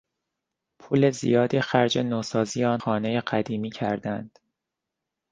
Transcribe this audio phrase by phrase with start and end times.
[0.79, 4.39] پول زیادی خرج نوسازی آن خانهی قدیمی کردند.